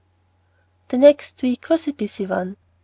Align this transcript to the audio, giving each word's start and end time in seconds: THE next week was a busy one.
THE 0.87 0.97
next 0.97 1.43
week 1.43 1.69
was 1.69 1.87
a 1.87 1.93
busy 1.93 2.25
one. 2.25 2.57